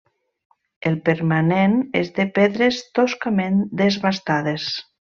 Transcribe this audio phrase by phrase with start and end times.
[0.91, 4.71] El permanent és de pedres toscament desbastades.